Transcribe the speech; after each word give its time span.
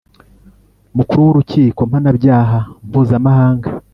mukuru 0.95 1.19
w'urukiko 1.25 1.79
mpanabyaha 1.89 2.59
mpuzamahanga 2.87 3.67